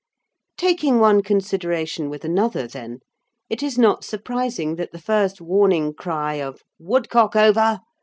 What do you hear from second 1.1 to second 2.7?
consideration with another,